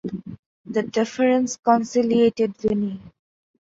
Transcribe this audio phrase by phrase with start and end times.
[0.65, 2.99] The deference conciliated Vinnie.